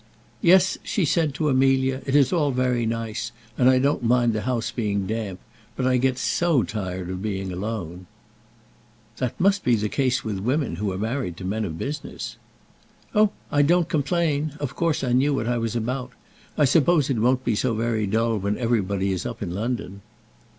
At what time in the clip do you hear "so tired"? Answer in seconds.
6.17-7.11